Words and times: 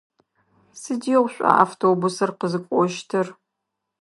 Сыдигъу 0.81 1.27
шӏуа 1.33 1.51
автобусыр 1.63 2.29
къызыкӏощтыр? 2.39 3.27